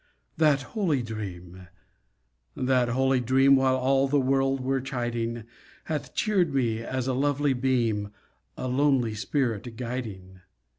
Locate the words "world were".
4.19-4.81